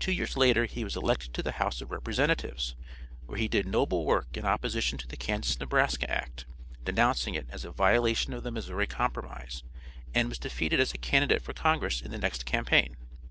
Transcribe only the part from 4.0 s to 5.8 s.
work in opposition to the Kansas